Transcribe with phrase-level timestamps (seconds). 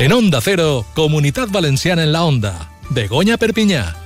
[0.00, 2.70] En Onda Cero, Comunidad Valenciana en la Onda.
[2.90, 3.96] Begoña Perpiñá.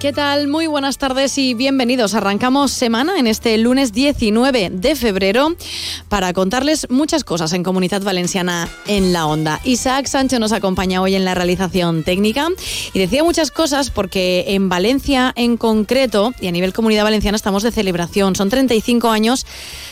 [0.00, 0.46] ¿Qué tal?
[0.46, 2.14] Muy buenas tardes y bienvenidos.
[2.14, 5.56] Arrancamos semana en este lunes 19 de febrero
[6.08, 9.58] para contarles muchas cosas en Comunidad Valenciana en la Onda.
[9.64, 12.48] Isaac Sánchez nos acompaña hoy en la realización técnica
[12.92, 17.62] y decía muchas cosas porque en Valencia en concreto y a nivel Comunidad Valenciana estamos
[17.62, 18.36] de celebración.
[18.36, 19.46] Son 35 años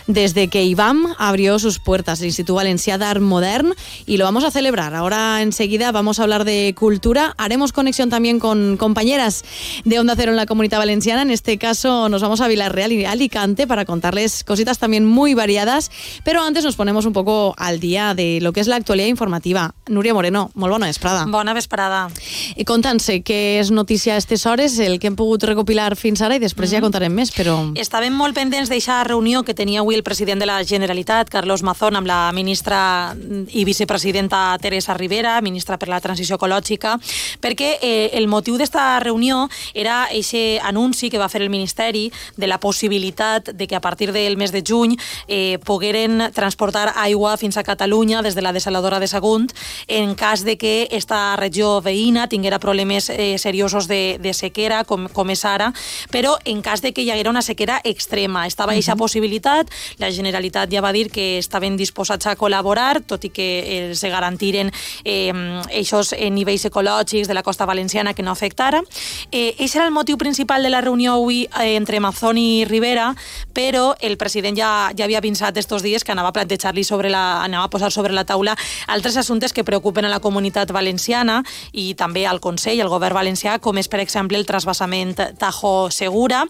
[0.06, 3.74] desde que IBAM abrió sus puertas, el Instituto Valencià d'Art Modern,
[4.06, 4.95] y lo vamos a celebrar.
[4.95, 7.34] Ahora enseguida vamos a hablar de cultura.
[7.38, 9.45] Haremos conexión también con compañeras
[9.84, 11.22] de Onda Cero en la Comunidad Valenciana.
[11.22, 15.90] En este caso nos vamos a Villarreal y Alicante para contarles cositas también muy variadas.
[16.24, 19.74] Pero antes nos ponemos un poco al día de lo que es la actualidad informativa.
[19.88, 21.26] Nuria Moreno, molt bona vesprada.
[21.26, 22.09] Bona vesprada.
[22.56, 26.36] I conta'ns què és notícia a aquestes hores, el que hem pogut recopilar fins ara
[26.36, 27.56] i després ja contarem més, però...
[27.78, 31.96] Estàvem molt pendents d'eixa reunió que tenia avui el president de la Generalitat, Carlos Mazón,
[31.96, 33.14] amb la ministra
[33.48, 36.96] i vicepresidenta Teresa Rivera, ministra per la transició ecològica,
[37.40, 42.46] perquè eh, el motiu d'esta reunió era aquest anunci que va fer el Ministeri de
[42.51, 44.96] la possibilitat de que a partir del mes de juny
[45.28, 49.52] eh, pogueren transportar aigua fins a Catalunya des de la desaladora de Sagunt
[49.86, 55.08] en cas de que esta regió veïna tinguera problemes eh, seriosos de, de sequera, com,
[55.08, 55.73] com és ara,
[56.10, 58.46] però en cas de que hi haguera una sequera extrema.
[58.46, 58.79] Estava uh -huh.
[58.79, 63.49] aquesta possibilitat, la Generalitat ja va dir que estaven disposats a col·laborar, tot i que
[63.60, 64.72] eh, se garantiren
[65.04, 65.32] eh,
[65.71, 68.82] eixos nivells ecològics de la costa valenciana que no afectara.
[69.31, 73.15] Eh, ese era el motiu principal de la reunió avui eh, entre Mazón i Rivera,
[73.53, 77.43] però el president ja, ja havia pensat estos dies que anava a plantejar-li sobre la,
[77.44, 78.56] anava a posar sobre la taula
[78.87, 83.59] altres assumptes que preocupen a la comunitat valenciana i també al Consell, al govern valencià,
[83.62, 86.44] com és, per exemple, el trasbassament Tajo Segura.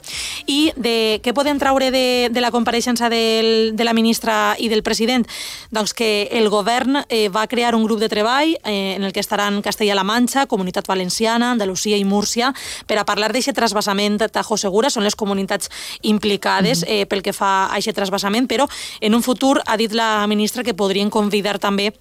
[0.46, 4.82] I de, què podem traure de, de la compareixença del, de la ministra i del
[4.82, 5.26] president?
[5.74, 9.20] Doncs que el govern eh, va crear un grup de treball eh, en el que
[9.20, 12.52] estaran Castella-La Manxa, Comunitat Valenciana, Andalusia i Múrcia
[12.86, 14.90] per a parlar d'aquest trasbassament Tajo Segura.
[14.90, 15.70] Són les comunitats
[16.02, 17.02] implicades mm -hmm.
[17.02, 18.68] eh, pel que fa a aquest trasbassament, però
[19.00, 21.92] en un futur ha dit la ministra que podrien convidar també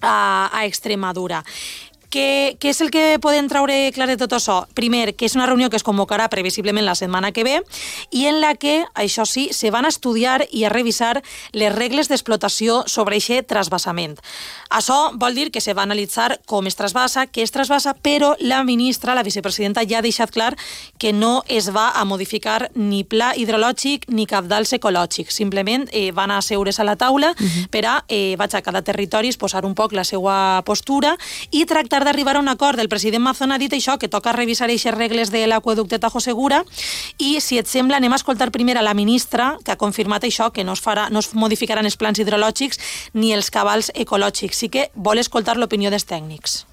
[0.00, 1.44] a, a Extremadura.
[2.16, 4.62] Què, què és el que podem traure clar de tot això?
[4.72, 7.58] Primer, que és una reunió que es convocarà previsiblement la setmana que ve
[8.08, 11.20] i en la que, això sí, se van a estudiar i a revisar
[11.52, 14.14] les regles d'explotació sobre aquest trasbassament.
[14.72, 18.62] Això vol dir que se va analitzar com es trasbassa, què es trasbassa, però la
[18.64, 20.54] ministra, la vicepresidenta, ja ha deixat clar
[20.96, 25.36] que no es va a modificar ni pla hidrològic ni cabdals ecològics.
[25.36, 27.68] Simplement eh, van a seure's a la taula uh -huh.
[27.68, 31.14] per a, eh, vaig a cada territori, posar un poc la seva postura
[31.50, 32.78] i tractar d'arribar a un acord.
[32.80, 36.62] El president Mazón ha dit això, que toca revisar aquestes regles de l'aqueducte Tajo Segura
[37.18, 40.52] i, si et sembla, anem a escoltar primer a la ministra, que ha confirmat això,
[40.52, 42.80] que no es, farà, no es modificaran els plans hidrològics
[43.14, 44.62] ni els cabals ecològics.
[44.62, 46.64] Sí que vol escoltar l'opinió dels tècnics.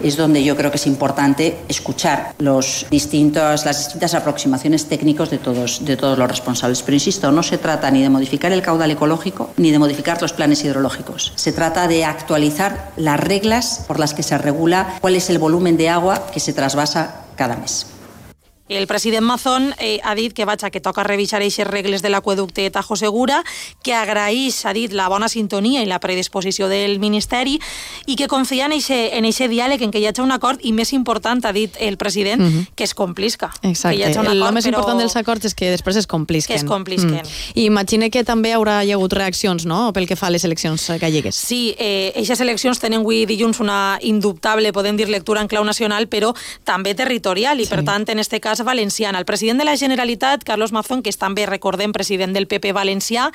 [0.00, 5.38] Es donde yo creo que es importante escuchar los distintos, las distintas aproximaciones técnicos de
[5.38, 6.82] todos, de todos los responsables.
[6.82, 10.32] Pero insisto, no se trata ni de modificar el caudal ecológico ni de modificar los
[10.32, 11.32] planes hidrológicos.
[11.36, 15.76] Se trata de actualizar las reglas por las que se regula cuál es el volumen
[15.76, 17.86] de agua que se trasvasa cada mes.
[18.68, 22.70] El president Mazón eh, ha dit que vaja, que toca revisar aquestes regles de l'aqueducte
[22.70, 23.42] Tajo Segura,
[23.82, 27.58] que agraeix, ha dit, la bona sintonia i la predisposició del Ministeri
[28.06, 31.40] i que confia en aquest diàleg, en què hi hagi un acord i, més important,
[31.48, 32.66] ha dit el president, uh -huh.
[32.74, 33.50] que es complisca.
[33.62, 33.96] Exacte.
[33.96, 34.78] Que acord, el més però...
[34.78, 36.54] important dels acords és que després es complisquen.
[36.54, 37.22] Que es complisquen.
[37.22, 37.58] Mm.
[37.58, 40.90] I imagine que també haurà hi hagut reaccions, no?, pel que fa a les eleccions
[41.00, 41.34] gallegues.
[41.34, 46.34] Sí, eh, eleccions tenen avui dilluns una indubtable, podem dir, lectura en clau nacional, però
[46.64, 47.70] també territorial, i sí.
[47.70, 49.18] per tant, en este cas, valenciana.
[49.18, 53.28] El president de la Generalitat, Carlos Mazón, que és també, recordem, president del PP valencià,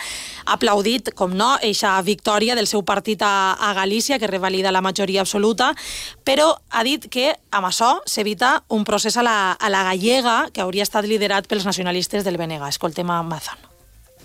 [0.46, 4.82] ha aplaudit, com no, eixa victòria del seu partit a, a Galícia, que revalida la
[4.82, 5.74] majoria absoluta,
[6.24, 10.62] però ha dit que amb això s'evita un procés a la, a la gallega que
[10.62, 12.68] hauria estat liderat pels nacionalistes del BNG.
[12.70, 13.73] Escoltem a Mazón.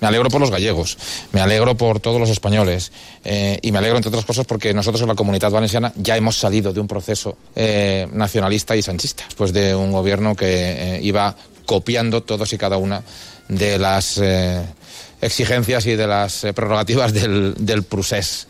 [0.00, 0.96] Me alegro por los gallegos,
[1.32, 2.92] me alegro por todos los españoles
[3.24, 6.36] eh, y me alegro, entre otras cosas, porque nosotros en la comunidad valenciana ya hemos
[6.36, 11.34] salido de un proceso eh, nacionalista y sanchista, después de un gobierno que eh, iba
[11.66, 13.02] copiando todos y cada una
[13.48, 14.20] de las
[15.20, 18.46] exigencias y de las prerrogativas del, del procés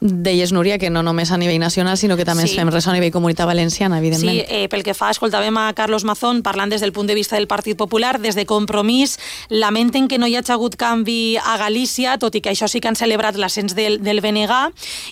[0.00, 2.54] Deies, Núria, que no només a nivell nacional, sinó que també sí.
[2.54, 4.30] fem res a nivell comunitat valenciana, evidentment.
[4.30, 7.34] Sí, eh, pel que fa, escoltàvem a Carlos Mazón parlant des del punt de vista
[7.34, 9.18] del Partit Popular, des de Compromís,
[9.50, 12.86] lamenten que no hi hagi hagut canvi a Galícia, tot i que això sí que
[12.92, 14.54] han celebrat l'ascens del, del BNG,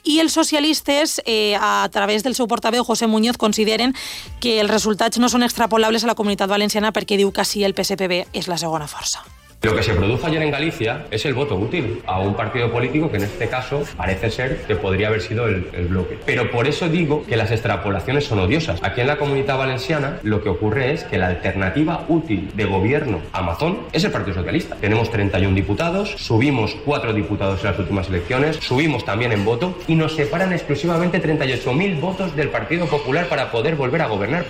[0.04, 3.94] i els socialistes, eh, a través del seu portaveu, José Muñoz, consideren
[4.38, 7.74] que els resultats no són extrapolables a la comunitat valenciana perquè diu que sí, el
[7.74, 9.24] PSPB és la segona força.
[9.66, 13.10] Lo que se produjo ayer en Galicia es el voto útil a un partido político
[13.10, 16.20] que en este caso parece ser que podría haber sido el, bloque.
[16.24, 18.80] Pero por eso digo que las extrapolaciones son odiosas.
[18.84, 23.20] Aquí en la comunidad valenciana lo que ocurre es que la alternativa útil de gobierno
[23.32, 24.76] a Amazon es el Partido Socialista.
[24.76, 29.96] Tenemos 31 diputados, subimos 4 diputados en las últimas elecciones, subimos también en voto y
[29.96, 34.46] nos separan exclusivamente 38.000 votos del Partido Popular para poder volver a gobernar.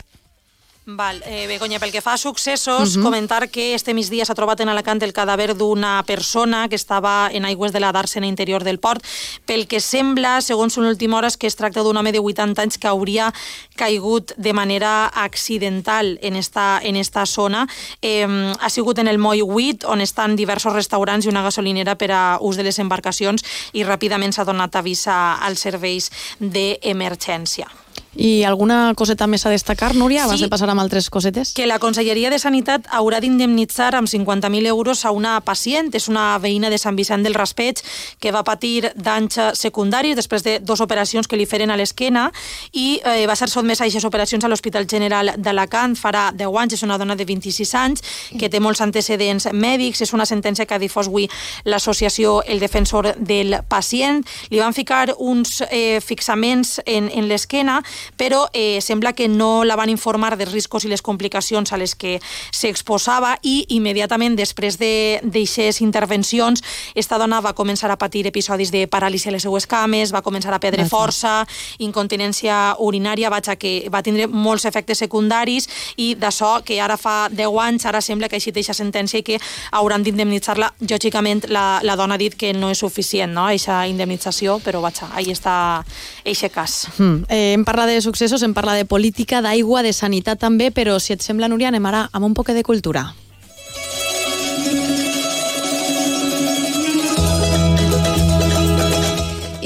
[0.88, 3.02] Val, eh, Begoña, pel que fa a successos, uh -huh.
[3.02, 7.44] comentar que este migdia s'ha trobat en Alacant el cadàver d'una persona que estava en
[7.44, 9.02] aigües de la dàrsena interior del port.
[9.46, 12.62] Pel que sembla, segons una última hora, és que es tracta d'un home de 80
[12.62, 13.34] anys que hauria
[13.74, 17.66] caigut de manera accidental en esta, en esta zona.
[18.00, 22.12] Eh, ha sigut en el moll 8, on estan diversos restaurants i una gasolinera per
[22.12, 23.42] a ús de les embarcacions
[23.72, 27.85] i ràpidament s'ha donat avís als serveis d'emergència.
[28.16, 30.44] I alguna coseta més a destacar, Núria, abans Sí.
[30.46, 31.52] de passar amb altres cosetes?
[31.52, 35.94] que la Conselleria de Sanitat haurà d'indemnitzar amb 50.000 euros a una pacient.
[35.94, 37.82] És una veïna de Sant Vicent del Raspeig
[38.18, 42.32] que va patir danys secundaris després de dues operacions que li feren a l'esquena
[42.72, 46.72] i eh, va ser sotmesa a aquestes operacions a l'Hospital General d'Alacant farà 10 anys.
[46.72, 48.02] És una dona de 26 anys
[48.38, 50.00] que té molts antecedents mèdics.
[50.00, 51.28] És una sentència que ha difós avui
[51.64, 54.24] l'associació El Defensor del Pacient.
[54.50, 57.82] Li van ficar uns eh, fixaments en, en l'esquena
[58.16, 61.94] però eh, sembla que no la van informar dels riscos i les complicacions a les
[61.94, 62.18] que
[62.52, 66.62] s'exposava i immediatament després d'aixes de, intervencions
[66.94, 70.54] esta dona va començar a patir episodis de paràlisi a les seues cames, va començar
[70.54, 71.44] a perdre força,
[71.78, 77.60] incontinència urinària, vaja, que va tindre molts efectes secundaris i d'això que ara fa 10
[77.66, 79.38] anys, ara sembla que ha eixit sentència i que
[79.76, 80.72] hauran d'indemnitzar-la.
[80.90, 85.08] Lògicament, la, la dona ha dit que no és suficient, no?, eixa indemnització, però vaja,
[85.14, 85.84] ahí està
[86.24, 86.86] eixe cas.
[86.98, 87.26] Mm.
[87.28, 91.14] Eh, hem parlat de successos, hem parlat de política, d'aigua, de sanitat també, però si
[91.14, 93.08] et sembla, Núria, anem ara amb un poc de cultura.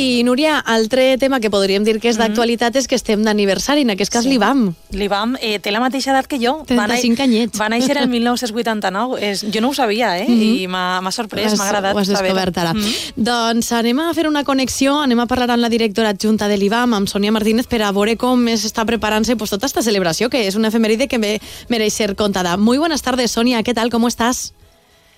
[0.00, 3.90] I, Núria, altre tema que podríem dir que és d'actualitat és que estem d'aniversari, en
[3.92, 4.30] aquest cas Sí.
[4.32, 4.74] l'IBAM.
[4.96, 6.64] L'Ivam eh, té la mateixa edat que jo.
[6.70, 7.60] Va na- 35 anyets.
[7.60, 9.18] Va néixer el 1989.
[9.20, 10.24] És, jo no ho sabia, eh?
[10.30, 12.72] I m'ha sorprès, m'ha agradat Ho has descobert ara.
[12.72, 13.12] Mhm.
[13.16, 16.94] Doncs anem a fer una connexió, anem a parlar amb la directora adjunta de l'IBAM,
[16.94, 20.54] amb Sònia Martínez, per a veure com està preparant-se pues, tota esta celebració, que és
[20.56, 22.56] una efemèride que me, mereix ser contada.
[22.56, 23.90] Muy buenas tardes, Sonia, ¿qué tal?
[23.90, 24.54] ¿Cómo estás?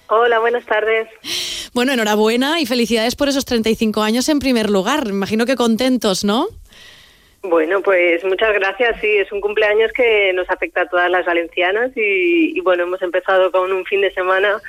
[0.08, 1.08] Hola, buenas tardes.
[1.72, 5.06] Bueno, enhorabuena y felicidades por esos 35 años en primer lugar.
[5.06, 6.48] Me Imagino que contentos, ¿no?
[7.42, 9.00] Bueno, pues muchas gracias.
[9.00, 13.02] Sí, es un cumpleaños que nos afecta a todas las valencianas y, y bueno, hemos
[13.02, 14.60] empezado con un fin de semana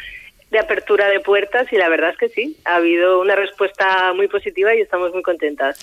[0.54, 4.28] de apertura de puertas y la verdad es que sí, ha habido una respuesta muy
[4.28, 5.80] positiva y estamos muy contentas.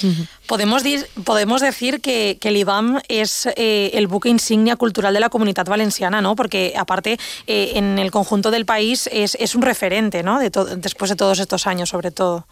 [0.46, 5.28] Podemos, dir, podemos decir que, que l'IBAM es eh, el buque insignia cultural de la
[5.28, 6.36] comunidad valenciana, ¿no?
[6.36, 7.18] Porque aparte,
[7.48, 10.38] eh, en el conjunto del país es, es un referente, ¿no?
[10.38, 12.46] Después de todos estos años, sobre todo.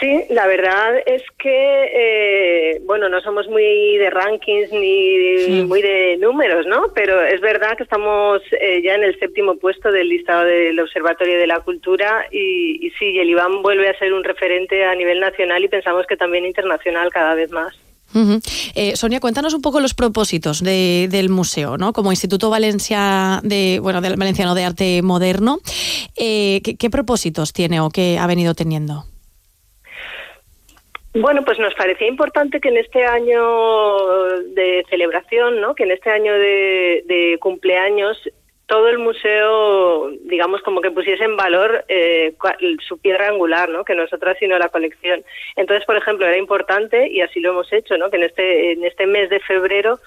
[0.00, 6.16] Sí, la verdad es que, eh, bueno, no somos muy de rankings ni muy de
[6.18, 6.86] números, ¿no?
[6.94, 11.38] Pero es verdad que estamos eh, ya en el séptimo puesto del listado del Observatorio
[11.38, 15.20] de la Cultura y, y sí, el IBAM vuelve a ser un referente a nivel
[15.20, 17.74] nacional y pensamos que también internacional cada vez más.
[18.76, 21.92] Eh, Sonia, cuéntanos un poco los propósitos de- del museo, ¿no?
[21.92, 25.58] Como Instituto Valencia de, bueno, del Valenciano de Arte Moderno,
[26.16, 29.04] eh, ¿qué, qué propósitos tiene o qué ha venido teniendo?
[31.14, 35.76] Bueno, pues nos parecía importante que en este año de celebración, ¿no?
[35.76, 38.18] que en este año de, cumpleaños,
[38.66, 42.34] todo el museo, digamos, como que pusiese en valor eh,
[42.80, 43.84] su piedra angular, ¿no?
[43.84, 45.22] que nosotras sino la colección.
[45.54, 48.10] Entonces, por ejemplo, era importante, y así lo hemos hecho, ¿no?
[48.10, 50.00] que en este, en este mes de febrero,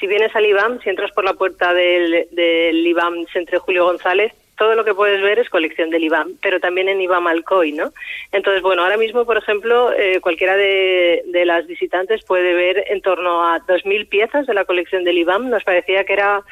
[0.00, 4.32] si vienes al IBAM, si entras por la puerta del, del IBAM Centro Julio González,
[4.56, 7.92] todo lo que puedes ver es colección del IBAM, pero también en IBAM Alcoy, ¿no?
[8.32, 13.02] Entonces, bueno, ahora mismo, por ejemplo, eh, cualquiera de, de las visitantes puede ver en
[13.02, 15.50] torno a 2.000 piezas de la colección del IBAM.
[15.50, 16.42] Nos parecía que era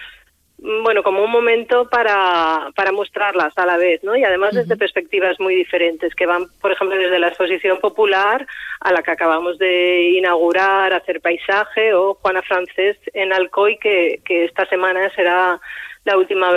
[0.58, 4.14] mm, bueno, como un momento para, para mostrarlas a la vez, ¿no?
[4.14, 8.46] Y además desde perspectivas muy diferentes, que van, por ejemplo, desde la exposición popular
[8.80, 14.44] a la que acabamos de inaugurar, hacer paisaje, o Juana Francés en Alcoy, que, que
[14.44, 15.58] esta semana será
[16.04, 16.52] la última,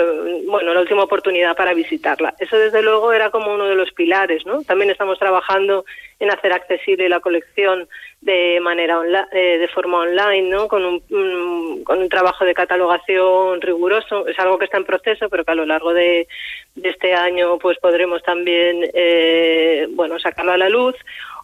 [0.46, 2.34] bueno, la última oportunidad para visitarla.
[2.38, 4.62] Eso desde luego era como uno de los pilares, ¿no?
[4.62, 5.86] También estamos trabajando
[6.20, 7.88] en hacer accesible la colección
[8.20, 10.68] de manera onla- eh, de forma online, ¿no?
[10.68, 14.26] Con un, mm, con un trabajo de catalogación riguroso.
[14.26, 16.28] Es algo que está en proceso, pero que a lo largo de,
[16.74, 20.94] de este año pues podremos también, eh, bueno, sacarlo a la luz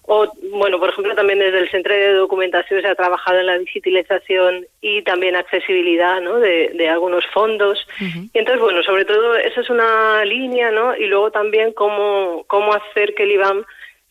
[0.06, 3.58] O, bueno, por ejemplo, también desde el Centro de Documentación se ha trabajado en la
[3.58, 6.40] digitalización y también accesibilidad ¿no?
[6.40, 7.86] de, de algunos fondos.
[8.00, 10.94] Y entonces, bueno, sobre todo esa es una línea, ¿no?
[10.94, 13.64] Y luego también cómo, cómo hacer que el IBAM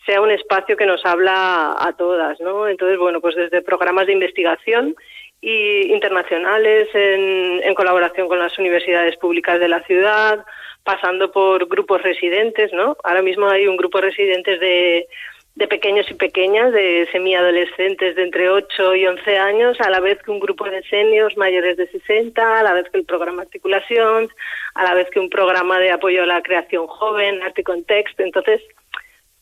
[0.05, 2.67] sea un espacio que nos habla a todas, ¿no?
[2.67, 4.95] Entonces, bueno, pues desde programas de investigación
[5.41, 10.43] y internacionales en, en colaboración con las universidades públicas de la ciudad,
[10.83, 12.97] pasando por grupos residentes, ¿no?
[13.03, 15.07] Ahora mismo hay un grupo de residentes de
[15.55, 20.17] de pequeños y pequeñas, de semiadolescentes de entre 8 y 11 años, a la vez
[20.24, 24.29] que un grupo de seniors mayores de 60, a la vez que el programa Articulación,
[24.74, 28.24] a la vez que un programa de apoyo a la creación joven, arte y contexto.
[28.24, 28.62] Entonces,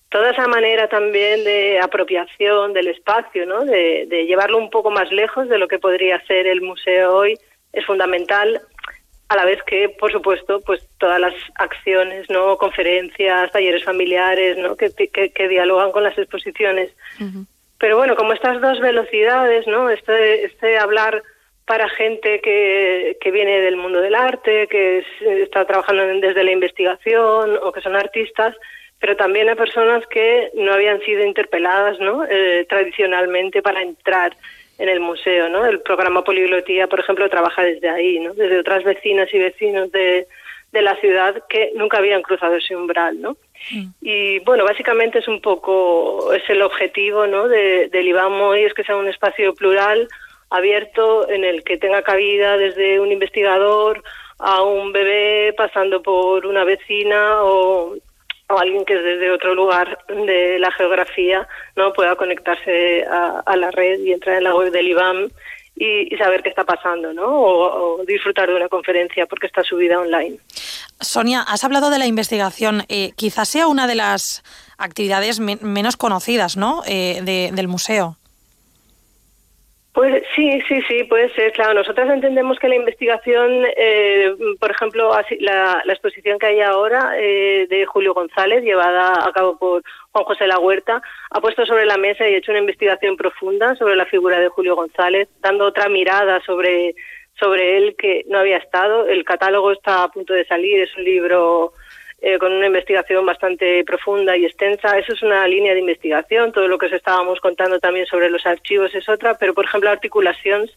[0.10, 3.63] toda esa manera también de apropiación del espacio, ¿no?
[3.63, 7.38] de, de llevarlo un poco más lejos de lo que podría ser el museo hoy,
[7.72, 8.60] es fundamental
[9.32, 14.76] a la vez que, por supuesto, pues todas las acciones, no conferencias, talleres familiares, ¿no?
[14.76, 16.92] que, que, dialogan con las exposiciones.
[17.78, 19.90] Pero bueno, como estas dos velocidades, ¿no?
[19.90, 21.24] Este, este hablar
[21.66, 25.06] para gente que, que viene del mundo del arte, que
[25.42, 28.54] está trabajando desde la investigación o que son artistas,
[29.00, 32.26] pero también a personas que no habían sido interpeladas, ¿no?
[32.26, 34.36] Eh, tradicionalmente para entrar
[34.82, 35.64] en el museo, ¿no?
[35.64, 38.34] El programa Poliglotía, por ejemplo, trabaja desde ahí, ¿no?
[38.34, 40.28] Desde otras vecinas y vecinos de,
[40.72, 43.38] de la ciudad que nunca habían cruzado ese umbral, ¿no?
[43.72, 43.86] Mm.
[44.02, 47.48] Y bueno, básicamente es un poco, es el objetivo, ¿no?
[47.48, 50.08] De, del IBAM hoy es que sea un espacio plural,
[50.50, 54.04] abierto, en el que tenga cabida desde un investigador
[54.40, 57.96] a un bebé, pasando por una vecina o
[58.51, 64.00] o alguien que desde otro lugar de la geografía no pueda conectarse a, la red
[64.00, 65.29] y entrar en la web del IBAM
[65.75, 67.27] y, saber qué está pasando, ¿no?
[67.27, 70.38] O, disfrutar de una conferencia porque está subida online.
[71.00, 72.84] Sonia, has hablado de la investigación.
[72.89, 74.43] Eh, quizás sea una de las
[74.77, 76.84] actividades menos conocidas, ¿no?
[76.86, 78.17] Eh, del museo.
[79.94, 81.74] Pues sí, sí, sí, puede ser, claro.
[81.74, 87.68] Nosotros entendemos que la investigación, eh, por ejemplo, la, la, exposición que hay ahora eh,
[87.70, 91.98] de Julio González, llevada a cabo por Juan José La Huerta, ha puesto sobre la
[91.98, 96.40] mesa y hecho una investigación profunda sobre la figura de Julio González, dando otra mirada
[96.46, 96.96] sobre,
[97.38, 99.08] sobre él que no había estado.
[99.08, 101.74] El catálogo está a punto de salir, es un libro
[102.24, 104.96] eh, con una investigación bastante profunda y extensa.
[104.96, 106.51] Eso es una línea de investigación.
[106.51, 109.90] Todo lo que os estábamos contando también sobre los archivos es otra, pero por ejemplo,
[109.90, 110.70] Articulaciones,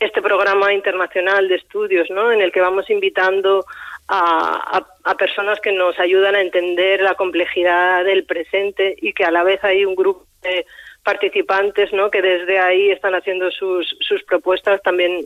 [0.00, 2.32] este programa internacional de estudios, ¿no?
[2.32, 3.64] En el que vamos invitando
[4.08, 9.30] a, a, personas que nos ayudan a entender la complejidad del presente y que a
[9.30, 10.66] la vez hay un grupo de
[11.04, 12.10] participantes, ¿no?
[12.10, 14.82] Que desde ahí están haciendo sus, sus propuestas.
[14.82, 15.24] También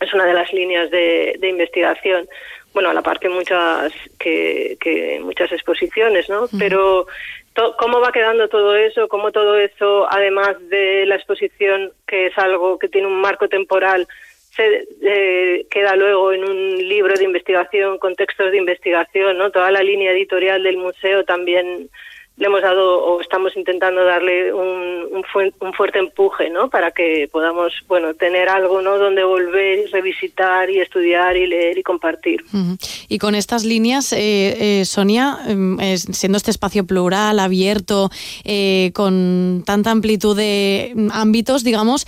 [0.00, 2.28] es una de las líneas de, de investigación
[2.72, 6.46] bueno, a la par que muchas, que, que muchas exposiciones, ¿no?
[6.58, 7.06] Pero
[7.78, 12.78] cómo va quedando todo eso, cómo todo eso, además de la exposición, que es algo
[12.78, 14.06] que tiene un marco temporal,
[14.54, 19.50] se eh, queda luego en un libro de investigación, con textos de investigación, ¿no?
[19.50, 21.88] Toda la línea editorial del museo también
[22.36, 25.24] le hemos dado o estamos intentando darle un,
[25.60, 26.70] un, fuerte empuje, ¿no?
[26.70, 28.98] Para que podamos, bueno, tener algo, ¿no?
[28.98, 32.44] Donde volver y revisitar y estudiar y leer y compartir.
[33.08, 38.10] Y con estas líneas, eh, eh, Sonia, em, siendo este espacio plural, abierto,
[38.44, 42.06] eh, con tanta amplitud de ámbitos, digamos,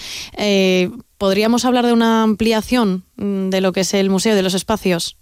[1.18, 5.16] ¿podríamos hablar de una ampliación mm, de lo que es el museo, de los espacios?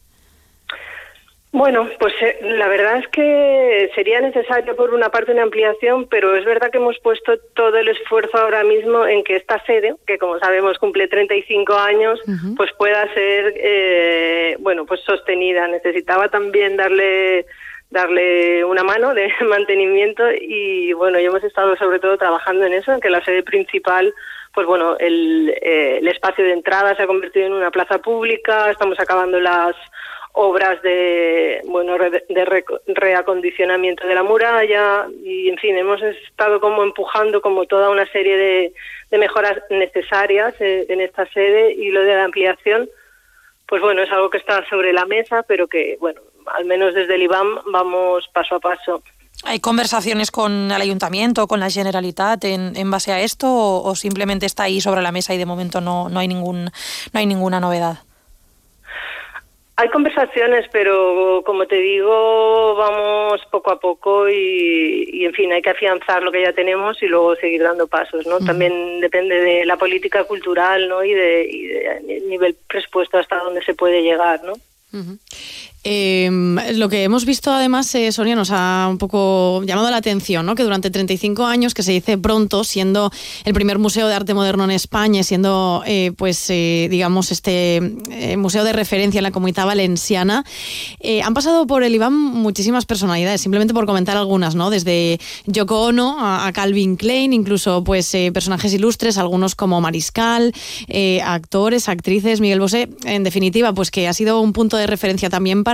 [1.52, 6.36] Bueno, pues eh, la verdad es que sería necesario por una parte una ampliación, pero
[6.36, 10.18] es verdad que hemos puesto todo el esfuerzo ahora mismo en que esta sede, que
[10.18, 12.20] como sabemos cumple 35 años,
[12.56, 15.66] pues pueda ser, eh, bueno, pues sostenida.
[15.66, 17.46] Necesitaba también darle
[17.90, 22.92] darle una mano de mantenimiento y bueno, ya hemos estado sobre todo trabajando en eso,
[22.92, 24.14] en que la sede principal
[24.52, 28.70] pues bueno, el, eh, el espacio de entrada se ha convertido en una plaza pública,
[28.70, 29.76] estamos acabando las
[30.32, 37.40] obras de bueno de reacondicionamiento de la muralla y en fin hemos estado como empujando
[37.40, 38.36] como toda una serie
[39.10, 42.88] de, mejoras necesarias eh, en esta sede y lo de la ampliación
[43.66, 47.16] pues bueno es algo que está sobre la mesa pero que bueno al menos desde
[47.16, 49.02] el IBAM vamos paso a paso
[49.44, 53.96] ¿Hay conversaciones con el ayuntamiento, con la Generalitat en, en base a esto o, o,
[53.96, 57.24] simplemente está ahí sobre la mesa y de momento no, no hay ningún no hay
[57.24, 58.00] ninguna novedad?
[59.80, 65.70] Hay conversaciones, pero como te digo, vamos poco a poco y, en fin, hay que
[65.70, 68.40] afianzar lo que ya tenemos y luego seguir dando pasos, ¿no?
[68.40, 71.02] También depende de la política cultural, ¿no?
[71.02, 74.52] Y de, y de nivel presupuesto hasta dónde se puede llegar, ¿no?
[75.82, 80.44] Em, lo que hemos visto además, eh, Sonia, nos ha un poco llamado la atención,
[80.44, 80.54] ¿no?
[80.54, 83.10] Que durante 35 años, que se dice pronto, siendo
[83.46, 87.80] el primer museo de arte moderno en España, siendo, eh, pues, eh, digamos, este
[88.36, 90.44] museo de referencia en la comunidad valenciana,
[91.24, 94.70] han pasado por el IBAM muchísimas personalidades, simplemente por comentar algunas, ¿no?
[94.70, 100.52] Desde Yoko Ono a, Calvin Klein, incluso, pues, personajes ilustres, algunos como Mariscal,
[101.24, 105.64] actores, actrices, Miguel Bosé, en definitiva, pues que ha sido un punto de referencia también
[105.64, 105.69] para,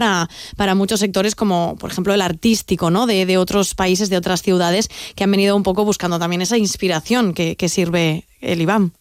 [0.57, 3.07] para muchos sectores como, por ejemplo, el artístico, ¿no?
[3.07, 6.59] De, de otros países, de otras ciudades, que han venido un poco buscando también esa
[6.59, 8.93] inspiración que, que sirve el IBAM.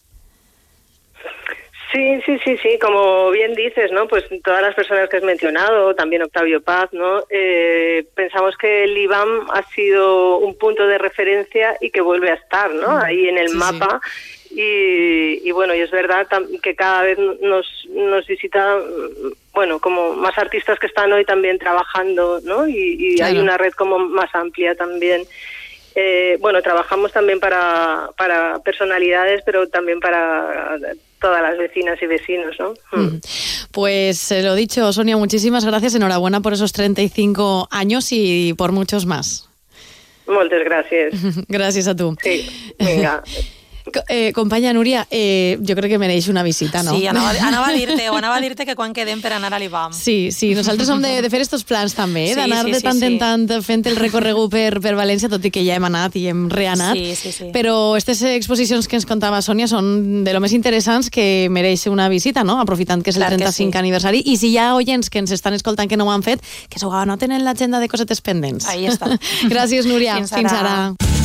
[1.95, 4.05] Sí, sí, sí, sí, como bien dices, ¿no?
[4.05, 7.23] Pues todas las personas que has mencionado, también Octavio Paz, ¿no?
[7.29, 12.33] Eh, pensamos que el IBAM ha sido un punto de referencia y que vuelve a
[12.33, 12.97] estar, ¿no?
[12.97, 14.01] Mm, Ahí en el mapa.
[14.57, 16.27] Y, bueno, y es verdad
[16.61, 18.77] que cada vez nos, nos visita,
[19.55, 22.67] bueno, como más artistas que están hoy también trabajando, ¿no?
[22.67, 25.23] Y, hay una red como más amplia también.
[25.95, 30.77] Eh, bueno, trabajamos también para, para personalidades, pero también para
[31.21, 32.73] todas las vecinas y vecinos, ¿no?
[32.91, 33.19] Mm.
[33.71, 35.95] Pues eh, lo dicho, Sonia, muchísimas gracias.
[35.95, 39.49] Enhorabuena por esos 35 años y por muchos más.
[40.27, 41.13] Muchas gracias.
[41.47, 42.15] gracias a tú.
[42.21, 43.23] Sí, venga.
[44.09, 46.95] Eh, companya Núria, eh, jo crec que mereix una visita, no?
[46.97, 49.59] Sí, anava, anava a dir-te, o anava a dir-te que quan quedem per anar a
[49.61, 49.93] l'IBAM.
[49.93, 52.35] Sí, sí, nosaltres som de, de fer estos plans també, eh?
[52.35, 55.45] d'anar sí, sí, de tant sí, en tant fent el recorregut per, per València, tot
[55.45, 56.97] i que ja hem anat i hem reanat.
[56.97, 57.51] Sí, sí, sí.
[57.53, 62.09] Però aquestes exposicions que ens contava Sònia són de lo més interessants que mereix una
[62.09, 62.57] visita, no?
[62.63, 63.81] Aprofitant que és el Clar 35 sí.
[63.83, 64.23] aniversari.
[64.25, 66.81] I si hi ha oients que ens estan escoltant que no ho han fet, que
[66.81, 68.65] s'ho anoten en l'agenda de cosetes pendents.
[68.71, 69.13] Ahí està.
[69.53, 70.17] Gràcies, Núria.
[70.23, 70.41] Fins ara.
[70.41, 71.24] Fins ara.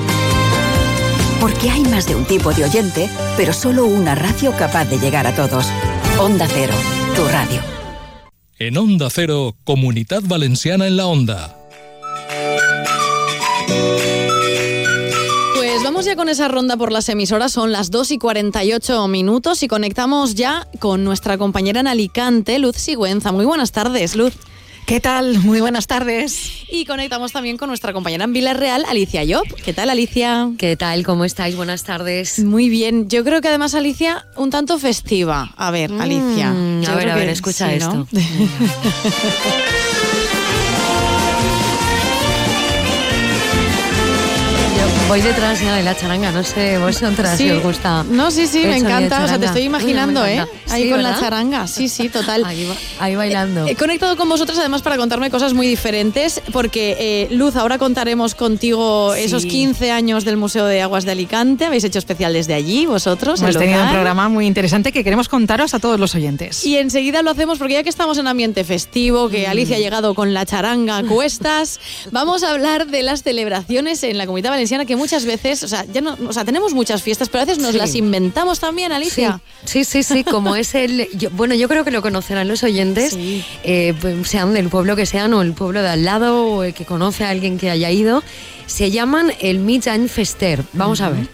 [1.41, 5.25] Porque hay más de un tipo de oyente, pero solo una radio capaz de llegar
[5.25, 5.65] a todos.
[6.19, 6.73] Onda Cero,
[7.15, 7.59] tu radio.
[8.59, 11.57] En Onda Cero, Comunidad Valenciana en la Onda.
[15.55, 19.63] Pues vamos ya con esa ronda por las emisoras, son las 2 y 48 minutos
[19.63, 23.31] y conectamos ya con nuestra compañera en Alicante, Luz Sigüenza.
[23.31, 24.33] Muy buenas tardes, Luz.
[24.85, 25.39] ¿Qué tal?
[25.39, 26.51] Muy buenas tardes.
[26.69, 29.45] Y conectamos también con nuestra compañera en Villarreal, Alicia Job.
[29.63, 30.49] ¿Qué tal, Alicia?
[30.57, 31.05] ¿Qué tal?
[31.05, 31.55] ¿Cómo estáis?
[31.55, 32.39] Buenas tardes.
[32.39, 33.07] Muy bien.
[33.09, 35.53] Yo creo que además, Alicia, un tanto festiva.
[35.55, 36.49] A ver, mm, Alicia.
[36.51, 38.05] a ver, a ver, escucha esto.
[45.11, 47.43] voy detrás ya de la charanga, no sé, vosotras sí.
[47.43, 48.05] si os gusta.
[48.09, 49.25] No, sí, sí, me encanta.
[49.25, 50.47] O sea, te estoy imaginando, ¿eh?
[50.69, 51.67] Ahí con la charanga.
[51.67, 52.45] Sí, sí, total.
[52.99, 53.67] Ahí, bailando.
[53.67, 58.35] He conectado con vosotras además para contarme cosas muy diferentes, porque eh, Luz, ahora contaremos
[58.35, 61.65] contigo esos 15 años del Museo de Aguas de Alicante.
[61.65, 63.41] Habéis hecho especiales de allí, vosotros.
[63.41, 66.65] Hemos tenido un programa muy interesante que queremos contaros a todos los oyentes.
[66.65, 69.49] Y enseguida lo hacemos porque ya que estamos en ambiente festivo, que mm.
[69.49, 74.17] Alicia ha llegado con la charanga a cuestas, vamos a hablar de las celebraciones en
[74.17, 77.27] la Comunidad Valenciana que muchas veces, o sea, ya no, o sea, tenemos muchas fiestas,
[77.27, 79.41] pero a veces nos las inventamos también, Alicia.
[79.65, 81.07] Sí, sí, sí, como es el...
[81.31, 83.17] bueno, yo creo que lo conocerán los oyentes,
[83.63, 86.75] eh, pues, sean del pueblo que sean o el pueblo de al lado o el
[86.75, 88.23] que conoce a alguien que haya ido
[88.71, 90.63] se llaman el Midjain Fester.
[90.73, 91.27] Vamos a ver.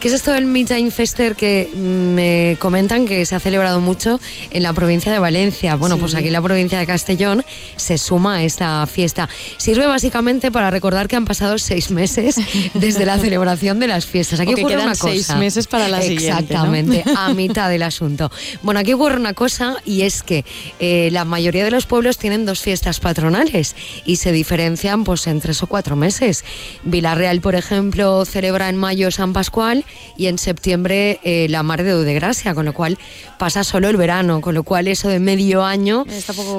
[0.00, 4.62] ¿Qué es esto del Midjain Fester que me comentan que se ha celebrado mucho en
[4.62, 5.74] la provincia de Valencia?
[5.74, 7.44] Bueno, pues aquí en la provincia de Castellón
[7.76, 9.28] se suma a esta fiesta.
[9.56, 12.36] Sirve básicamente para recordar que han pasado seis meses
[12.74, 14.38] desde la celebración de las fiestas.
[14.40, 15.08] Aquí ocurre una cosa.
[15.08, 18.30] seis meses para la Exactamente, a mitad del asunto.
[18.62, 20.44] Bueno, aquí ocurre una cosa y es que
[20.78, 25.40] eh, la mayoría de los pueblos tienen dos fiestas patronales y se diferencian pues en
[25.40, 26.44] tres o cuatro meses.
[26.84, 29.84] Villarreal, por ejemplo, celebra en mayo San Pascual
[30.16, 32.98] y en septiembre eh, la Mar de Gracia, con lo cual
[33.38, 36.04] pasa solo el verano, con lo cual eso de medio año,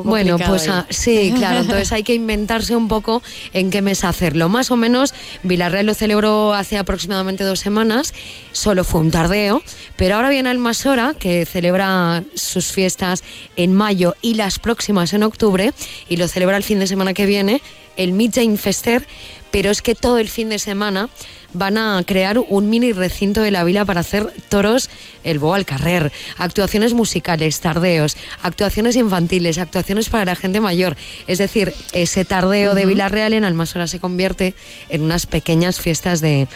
[0.04, 3.22] bueno, pues ah, sí, claro, entonces hay que inventarse un poco
[3.54, 4.50] en qué mes hacerlo.
[4.50, 8.14] Más o menos, Villarreal lo celebró hace aproximadamente dos semanas,
[8.52, 9.62] solo fue un tardeo,
[9.96, 13.24] pero ahora viene Almasora, que celebra sus fiestas
[13.56, 15.74] en mayo y las próximas en octubre,
[16.10, 17.62] y lo celebra el fin de semana que viene,
[17.98, 19.08] el Midjain Fester,
[19.56, 21.08] pero es que todo el fin de semana
[21.56, 24.90] van a crear un mini recinto de la vila para hacer toros
[25.24, 30.96] el Bo al Carrer, actuaciones musicales, tardeos, actuaciones infantiles, actuaciones para la gente mayor.
[31.28, 34.54] Es decir, ese tardeo de Villarreal en Almasora se convierte
[34.90, 36.48] en unas pequeñas fiestas de,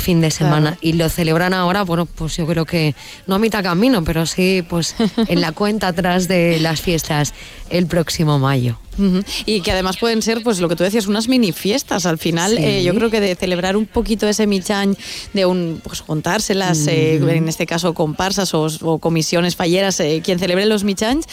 [0.00, 2.94] fin de semana y lo celebran ahora, bueno, pues yo creo que
[3.26, 4.94] no a mitad camino, pero sí pues
[5.28, 7.34] en la cuenta atrás de las fiestas
[7.70, 8.78] el próximo mayo.
[9.46, 12.06] Y que además pueden ser, pues lo que tú decías, unas mini fiestas.
[12.06, 14.94] Al final, eh, yo creo que de celebrar un poquito ese michañ,
[15.32, 20.66] de un, pues juntárselas, eh, en este caso comparsas o, comisiones falleras, eh, quien celebre
[20.66, 21.26] los michañs,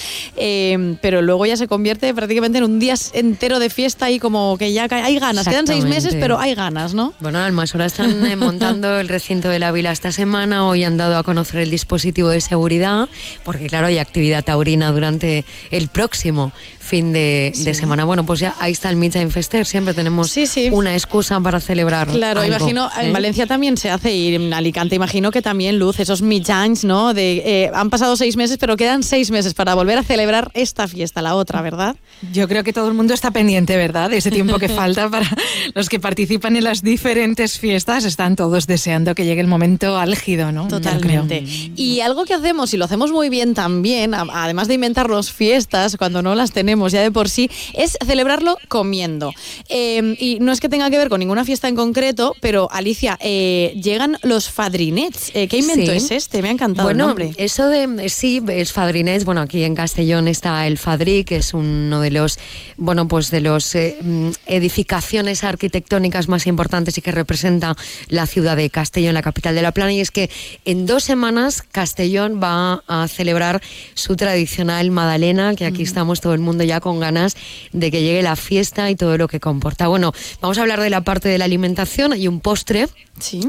[1.02, 4.74] pero luego ya se convierte prácticamente en un día entero de fiesta y como que
[4.74, 5.48] ya hay ganas.
[5.48, 7.14] Quedan seis meses, pero hay ganas, ¿no?
[7.20, 10.68] Bueno, además ahora están montando el recinto de la vila esta semana.
[10.68, 13.10] Hoy han dado a conocer el dispositivo de seguridad,
[13.44, 16.52] porque claro, hay actividad taurina durante el próximo
[16.88, 18.06] fin de, semana.
[18.06, 20.34] Bueno, pues ya ahí está el Midtime Fester, siempre tenemos
[20.72, 22.08] una excusa para celebrar.
[22.08, 23.12] Claro, imagino, en ¿eh?
[23.12, 27.14] Valencia también se hace y en Alicante imagino que también luz, esos Midtimes, ¿no?
[27.14, 30.88] De, eh, han pasado seis meses, pero quedan seis meses para volver a celebrar esta
[30.88, 31.98] fiesta, la otra, ¿verdad?
[32.32, 34.10] Yo creo que todo el mundo está pendiente, ¿verdad?
[34.10, 35.30] De ese tiempo que falta para
[35.76, 40.52] los que participan en las diferentes fiestas, están todos deseando que llegue el momento álgido,
[40.54, 40.68] ¿no?
[40.70, 41.44] Totalmente.
[41.76, 46.22] Y algo que hacemos, y lo hacemos muy bien también, además de inventarnos fiestas cuando
[46.22, 49.34] no las tenemos, ya de por sí, es celebrarlo comiendo.
[49.70, 53.18] Em, y no es que tenga que ver con ninguna fiesta en concreto, pero Alicia,
[53.22, 55.32] eh, llegan los fadrinets.
[55.34, 56.42] Eh, ¿Qué invento es este?
[56.42, 57.34] Me ha encantado bueno, el nombre.
[57.38, 59.26] Eso de, sí, es fadrinets.
[59.26, 62.40] Bueno, aquí en Castellón está el Fadri, que es uno de los,
[62.78, 67.76] bueno, pues de los eh, mm, edificaciones arquitectónicas más importantes y que representa
[68.08, 69.94] la ciudad de Castellón, la capital de la plana.
[69.94, 70.30] Y es que
[70.66, 73.62] en dos semanas Castellón va a celebrar
[73.94, 77.36] su tradicional Madalena, que aquí estamos todo el mundo ya con ganas
[77.72, 79.88] de que llegue la fiesta y todo lo que comporta.
[79.88, 82.14] Bueno, vamos a hablar de la parte de la alimentación.
[82.14, 82.88] Hay un postre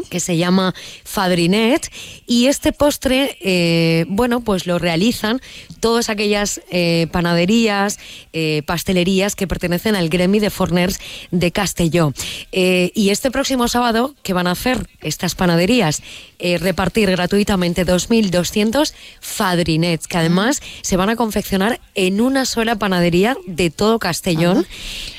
[0.08, 1.90] que se llama Fadrinet
[2.26, 5.40] y este postre, eh, bueno, pues lo realizan
[5.80, 7.98] todas aquellas eh, panaderías,
[8.32, 10.98] eh, pastelerías que pertenecen al Gremi de Forners
[11.30, 12.12] de Castelló.
[12.50, 16.02] y este próximo sábado, ¿qué van a hacer estas panaderías?
[16.60, 23.70] Repartir gratuitamente 2.200 Fadrinets, que además se van a confeccionar en una sola panadería de
[23.70, 24.66] todo Castellón,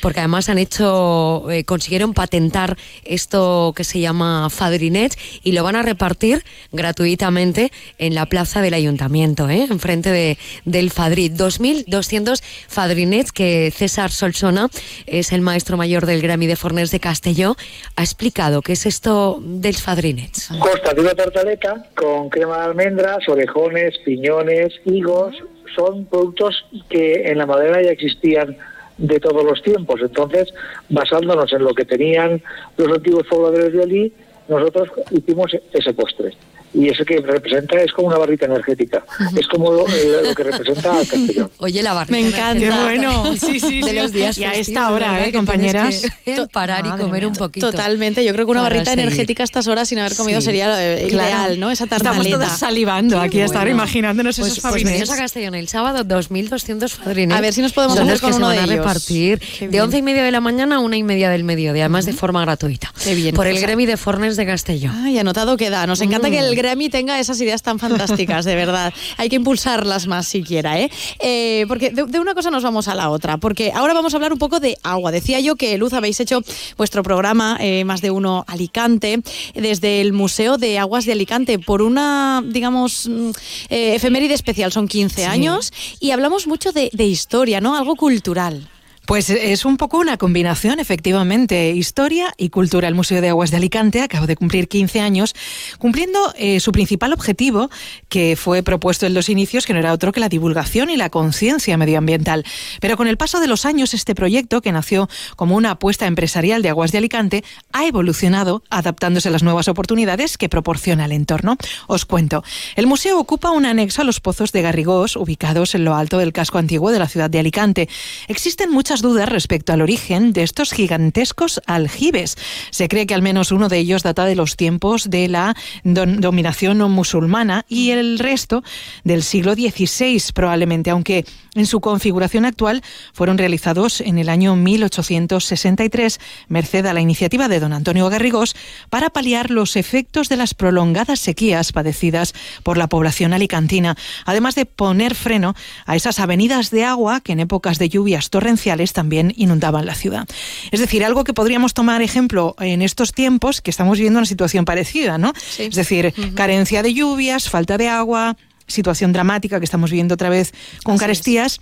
[0.02, 5.82] porque además han hecho, consiguieron patentar esto que se llama Fadrinet y lo van a
[5.82, 9.68] repartir gratuitamente en la plaza del ayuntamiento, ¿eh?
[9.70, 11.34] enfrente de, del Fadrit.
[11.34, 14.70] 2.200 Fadrinets que César Solsona
[15.06, 17.56] es el maestro mayor del Grammy de Forners de Castelló,
[17.96, 20.32] ha explicado qué es esto del Fadrinet.
[20.60, 25.36] Consta de una tartaleta con crema de almendras, orejones, piñones, higos.
[25.76, 28.56] Son productos que en la madera ya existían
[29.00, 30.02] de todos los tiempos.
[30.02, 30.54] Entonces,
[30.88, 32.44] basándonos en lo que tenían
[32.78, 34.14] los antiguos pobladores de allí,
[34.50, 36.36] nosotros hicimos ese postre
[36.74, 39.04] y eso que representa es como una barrita energética.
[39.36, 41.52] Es como lo, que representa al Castellón.
[41.58, 42.12] Oye, la barrita.
[42.12, 42.84] Me encanta.
[42.84, 43.36] bueno.
[43.36, 44.38] Sí, sí, de los días.
[44.38, 46.04] Y a esta hora, ¿eh, compañeras?
[46.52, 47.72] parar y comer un poquito.
[47.72, 48.24] Totalmente.
[48.24, 51.60] Yo creo que una barrita energética a estas horas sin haber comido sería eh, ideal,
[51.60, 51.72] ¿no?
[51.72, 52.22] Esa tartaleta.
[52.22, 55.10] Estamos todas salivando aquí a estar imaginándonos pues, esos pues fadrines.
[55.10, 57.36] a Castellón el sábado, 2.200 fadrines.
[57.36, 58.70] A ver si nos podemos hacer con uno de ellos.
[58.70, 62.06] repartir de once y media de la mañana a una y media del mediodía, además
[62.06, 62.94] de forma gratuita.
[63.04, 63.34] Qué bien.
[63.34, 64.96] Por el Gremi de Fornes de Castellón.
[64.96, 65.86] Ay, anotado queda.
[65.86, 68.94] Nos encanta que el Gremi tenga esas ideas tan fantásticas, de verdad.
[69.18, 70.90] Hay que impulsarlas más siquiera, ¿eh?
[71.20, 74.32] eh porque de, una cosa nos vamos a la otra, porque ahora vamos a hablar
[74.32, 75.12] un poco de agua.
[75.12, 76.42] Decía yo que, Luz, habéis hecho
[76.78, 79.22] vuestro programa, eh, más de uno Alicante,
[79.54, 83.30] desde el Museo de Aguas de Alicante, por una, digamos, mm,
[83.70, 87.76] eh, efeméride especial, son 15 años, y hablamos mucho de, de historia, ¿no?
[87.76, 88.70] Algo cultural.
[89.10, 92.88] Pues es un poco una combinación, efectivamente, historia y cultura.
[92.88, 95.34] El Museo de Aguas de Alicante acaba de cumplir 15 años,
[95.80, 97.72] cumpliendo eh, su principal objetivo,
[98.08, 101.10] que fue propuesto en los inicios, que no era otro que la divulgación y la
[101.10, 102.46] conciencia medioambiental.
[102.82, 106.62] Pero con el paso de los años, este proyecto, que nació como una apuesta empresarial
[106.62, 107.44] de Aguas de Alicante,
[107.74, 111.58] ha evolucionado adaptándose a las nuevas oportunidades que proporciona el entorno.
[111.88, 112.44] Os cuento.
[112.76, 116.32] El museo ocupa un anexo a los pozos de Garrigós, ubicados en lo alto del
[116.32, 117.90] casco antiguo de la ciudad de Alicante.
[118.28, 122.38] Existen muchas dudas respecto al origen de estos gigantescos aljibes.
[122.72, 126.80] Se cree que al menos uno de ellos data de los tiempos de la dominación
[126.92, 128.64] musulmana y el resto
[129.04, 132.84] del siglo XVI probablemente, aunque en su configuración actual
[133.14, 138.56] fueron realizados en el año 1863, merced a la iniciativa de don Antonio Garrigós,
[138.90, 142.34] para paliar los efectos de las prolongadas sequías padecidas
[142.64, 147.40] por la población alicantina, además de poner freno a esas avenidas de agua que en
[147.40, 150.28] épocas de lluvias torrenciales también inundaban la ciudad.
[150.72, 154.66] Es decir, algo que podríamos tomar ejemplo en estos tiempos que estamos viviendo una situación
[154.66, 155.34] parecida, ¿no?
[155.58, 160.54] Es decir, carencia de lluvias, falta de agua, situación dramática que estamos viviendo otra vez
[160.84, 161.60] con carestías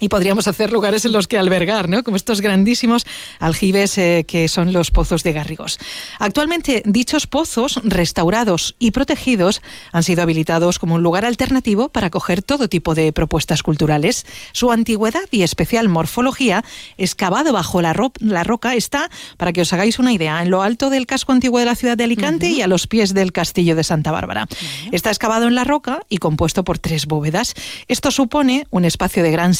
[0.00, 2.02] y podríamos hacer lugares en los que albergar, ¿no?
[2.02, 3.06] como estos grandísimos
[3.38, 5.78] aljibes eh, que son los pozos de Garrigos.
[6.18, 12.42] Actualmente, dichos pozos, restaurados y protegidos, han sido habilitados como un lugar alternativo para acoger
[12.42, 14.26] todo tipo de propuestas culturales.
[14.52, 16.64] Su antigüedad y especial morfología,
[16.98, 20.90] excavado bajo la, la roca, está, para que os hagáis una idea, en lo alto
[20.90, 23.84] del casco antiguo de la ciudad de Alicante y a los pies del castillo de
[23.84, 24.46] Santa Bárbara.
[24.92, 27.54] Está excavado en la roca y compuesto por tres bóvedas.
[27.88, 29.54] Esto supone un espacio de gran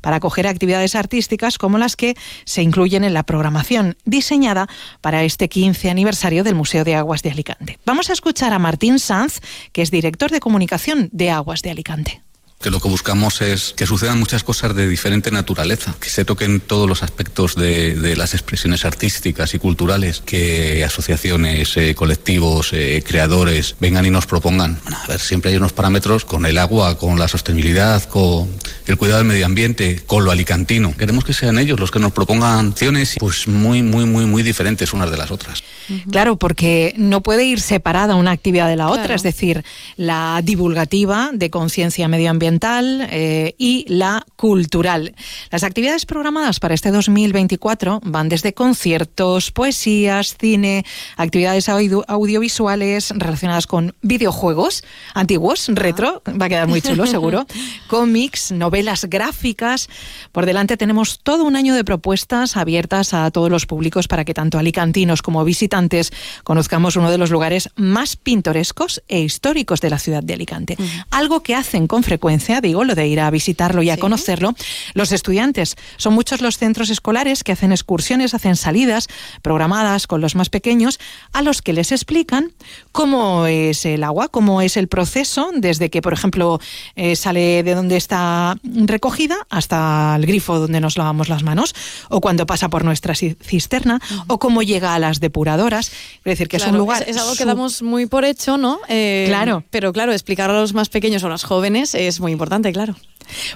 [0.00, 4.68] para acoger actividades artísticas como las que se incluyen en la programación diseñada
[5.00, 7.78] para este 15 aniversario del Museo de Aguas de Alicante.
[7.84, 9.40] Vamos a escuchar a Martín Sanz,
[9.72, 12.22] que es director de comunicación de Aguas de Alicante
[12.62, 16.60] que lo que buscamos es que sucedan muchas cosas de diferente naturaleza, que se toquen
[16.60, 23.76] todos los aspectos de, las expresiones artísticas y culturales, que asociaciones, eh, colectivos, eh, creadores
[23.80, 24.80] vengan y nos propongan.
[24.86, 28.48] a ver, siempre hay unos parámetros con el agua, con la sostenibilidad, con
[28.86, 30.96] el cuidado del medio ambiente, con lo alicantino.
[30.96, 34.92] Queremos que sean ellos los que nos propongan acciones pues muy, muy, muy, muy diferentes
[34.92, 35.62] unas de las otras.
[36.10, 39.64] Claro, porque no puede ir separada una actividad de la otra, es decir,
[39.96, 45.14] la divulgativa de conciencia medioambiental eh, y la cultural.
[45.50, 50.84] Las actividades programadas para este 2024 van desde conciertos, poesías, cine,
[51.16, 54.82] actividades audiovisuales relacionadas con videojuegos
[55.14, 57.46] antiguos, retro, va a quedar muy chulo seguro,
[57.88, 59.88] cómics, novelas gráficas.
[60.32, 64.34] Por delante tenemos todo un año de propuestas abiertas a todos los públicos para que
[64.34, 66.12] tanto alicantinos como visitantes antes
[66.44, 70.76] conozcamos uno de los lugares más pintorescos e históricos de la ciudad de Alicante.
[71.10, 74.54] Algo que hacen con frecuencia, digo, lo de ir a visitarlo y a conocerlo,
[74.94, 75.76] los estudiantes.
[75.96, 79.08] Son muchos los centros escolares que hacen excursiones, hacen salidas
[79.42, 81.00] programadas con los más pequeños,
[81.32, 82.52] a los que les explican
[82.92, 86.60] cómo es el agua, cómo es el proceso, desde que, por ejemplo,
[86.94, 91.74] eh, sale de donde está recogida hasta el grifo donde nos lavamos las manos,
[92.08, 95.90] o cuando pasa por nuestra cisterna, o cómo llega a las depuradoras es
[96.24, 97.04] decir, que es un lugar.
[97.06, 98.80] Es, algo que damos muy por hecho, ¿no?
[98.88, 99.64] Eh, claro.
[99.70, 102.96] Pero claro, explicar a los más pequeños o a los jóvenes es muy importante, claro.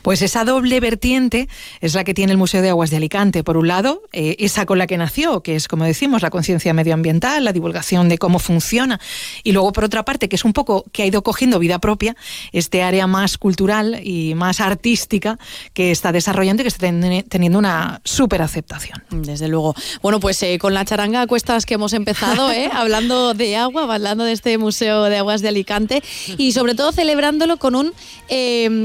[0.02, 1.48] Pues esa doble vertiente
[1.80, 3.42] es la que tiene el Museo de Aguas de Alicante.
[3.42, 6.72] Por un lado, eh, esa con la que nació, que es, como decimos, la conciencia
[6.72, 9.00] medioambiental, la divulgación de cómo funciona.
[9.42, 12.16] Y luego, por otra parte, que es un poco que ha ido cogiendo vida propia,
[12.52, 15.38] este área más cultural y más artística
[15.72, 16.86] que está desarrollando y que está
[17.28, 19.02] teniendo una súper aceptación.
[19.10, 19.74] Desde luego.
[20.02, 22.70] Bueno, pues eh, con la charanga a cuestas que hemos empezado, ¿eh?
[22.72, 26.02] hablando de agua, hablando de este Museo de Aguas de Alicante
[26.38, 27.92] y sobre todo celebrándolo con un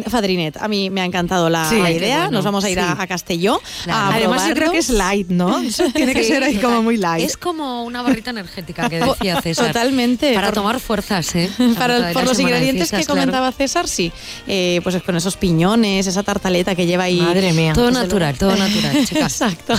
[0.08, 2.30] fadrinet mí me ha encantado la, idea.
[2.30, 3.62] Nos vamos a ir a, Castelló.
[3.88, 5.62] Además, yo creo que es light, ¿no?
[5.94, 7.26] tiene que ser ahí como muy light.
[7.26, 9.68] Es como una barrita energética que decía César.
[9.68, 10.34] Totalmente.
[10.34, 11.50] Para tomar fuerzas, ¿eh?
[11.78, 14.12] Para, por los ingredientes que comentaba César, sí.
[14.48, 17.20] Eh, pues con esos piñones, esa tartaleta que lleva ahí.
[17.22, 17.74] Madre mía.
[17.74, 19.74] Todo natural, todo natural, Exacto.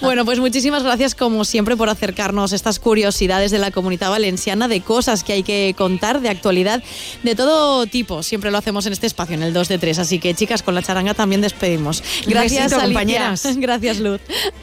[0.00, 4.80] bueno, pues muchísimas gracias, como siempre, por acercarnos estas curiosidades de la comunidad valenciana, de
[4.80, 6.82] cosas que hay que contar, de actualidad,
[7.22, 8.22] de todo tipo.
[8.22, 9.98] Siempre lo hacemos en este espacio, en el 2 de 3.
[9.98, 12.02] Así que chicas, con la charanga también despedimos.
[12.26, 13.46] Gracias, compañeras.
[13.56, 14.20] Gracias, Luz.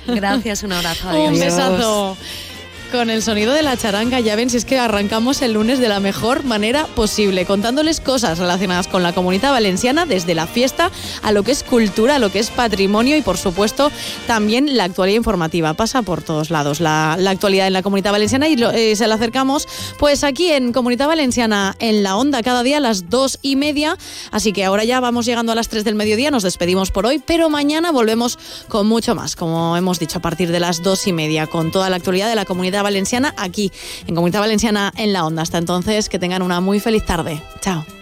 [0.08, 1.10] Gracias, un abrazo.
[1.24, 2.18] Un besazo.
[2.92, 5.90] Con el sonido de la charanga, ya ven si es que arrancamos el lunes de
[5.90, 10.90] la mejor manera posible, contándoles cosas relacionadas con la comunidad valenciana, desde la fiesta
[11.22, 13.92] a lo que es cultura, a lo que es patrimonio y por supuesto
[14.26, 15.74] también la actualidad informativa.
[15.74, 19.68] Pasa por todos lados la, actualidad en la comunidad valenciana y eh, se la acercamos
[20.00, 23.98] pues aquí en Comunidad Valenciana en la onda cada día a las dos y media.
[24.32, 27.22] Así que ahora ya vamos llegando a las tres del mediodía, nos despedimos por hoy,
[27.24, 31.12] pero mañana volvemos con mucho más, como hemos dicho, a partir de las dos y
[31.12, 33.72] media, con toda la actualidad de la comunidad Valenciana aquí,
[34.08, 35.42] en Comunidad Valenciana en la Onda.
[35.42, 37.42] Hasta entonces, que tengan una muy feliz tarde.
[37.62, 37.97] Chao.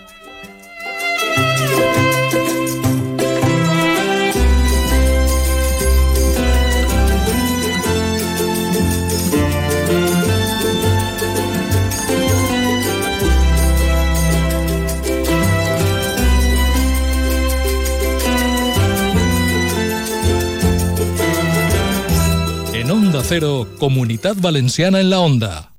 [23.80, 25.75] Comunidad Valenciana en la Onda.